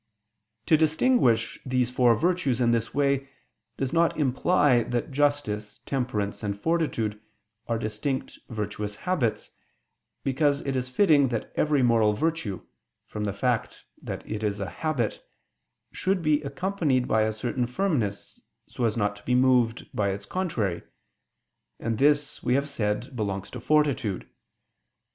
[0.65, 3.29] To distinguish these four virtues in this way
[3.77, 7.21] does not imply that justice, temperance and fortitude
[7.67, 9.51] are distinct virtuous habits:
[10.23, 12.65] because it is fitting that every moral virtue,
[13.05, 15.23] from the fact that it is a habit,
[15.91, 20.25] should be accompanied by a certain firmness so as not to be moved by its
[20.25, 20.81] contrary:
[21.79, 24.27] and this, we have said, belongs to fortitude.